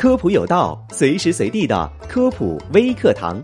[0.00, 3.38] 科普有道，随时随地的科普微课堂。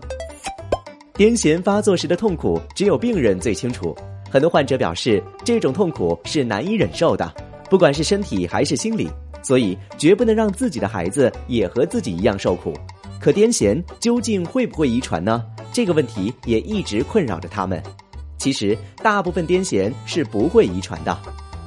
[1.13, 3.95] 癫痫发作时的痛苦，只有病人最清楚。
[4.27, 7.31] 很多患者表示，这种痛苦是难以忍受的，
[7.69, 9.07] 不管是身体还是心理，
[9.43, 12.73] 所以绝不能让自己的孩子也和自己一样受苦。
[13.19, 15.45] 可癫痫究竟会不会遗传呢？
[15.71, 17.79] 这个问题也一直困扰着他们。
[18.39, 21.15] 其实，大部分癫痫是不会遗传的。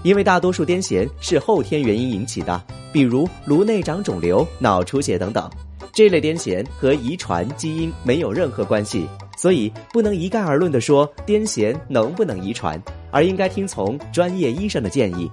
[0.03, 2.62] 因为大多数癫痫是后天原因引起的，
[2.93, 5.51] 比如颅内长肿瘤、脑出血等等，
[5.92, 9.06] 这类癫痫和遗传基因没有任何关系，
[9.37, 15.30] 所以不能一概而论的说癫痫能不能遗传，而应该听从专业医生的建议。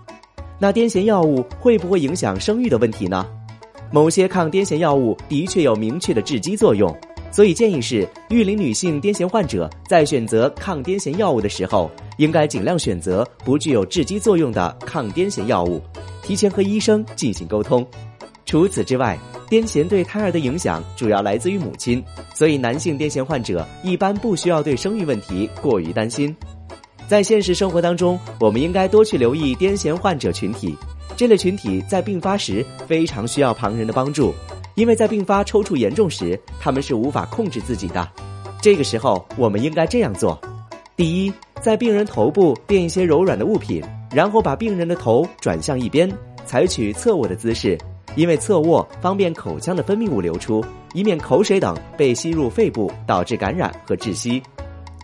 [0.59, 3.25] 那癫痫药物会不会影响生育的问题呢？
[3.89, 6.93] 某些抗癫痫药物的确有明确的致畸作用。
[7.31, 15.81] 所以建议是，育龄女性癫痫患者在选择抗癫痫药物的时候，应该尽量选择不具有致畸作用的抗癫痫药物，
[16.23, 17.85] 提前和医生进行沟通。
[18.45, 19.17] 除此之外，
[19.49, 22.03] 癫痫对胎儿的影响主要来自于母亲，
[22.33, 26.35] 所以男性癫痫患者一般不需要对生育问题过于担心。
[27.07, 30.75] 在现实生活当中，我们应该多去留意癫痫患者群体，
[31.15, 34.33] 这类群体在病发时非常需要旁人的帮助。
[34.77, 38.07] 因为在并发抽搐严重时，他们是无法控制自己的。
[38.61, 40.39] 这个时候，我们应该这样做：
[40.95, 46.07] 第一，在病人头部垫一些柔软的物品，然后把病人的头转向一边，
[46.45, 47.75] 采取侧卧的姿势，
[48.15, 54.39] 因为侧卧方便口腔的分泌物流出，以免口水等被吸入肺部，导致感染和窒息。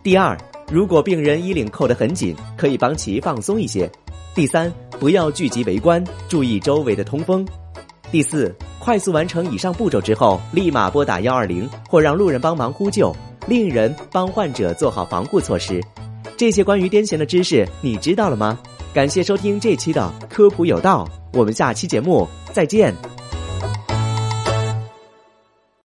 [0.04, 0.38] 第二，
[0.72, 3.92] 如果病人衣领扣得很紧，可以帮其放松一些。
[4.36, 7.44] 第三，不要聚集围观，注意周围的通风。
[8.12, 8.56] 第四。
[8.84, 13.16] 快速完成以上步骤之后，立马拨打幺二零或让路人帮忙呼救，
[13.48, 15.82] 另一人帮患者做好防护措施。
[16.36, 18.60] 这些关于癫痫的知识你知道了吗？
[18.94, 22.94] 感谢收听这期的科普有道，我们下期节目再见。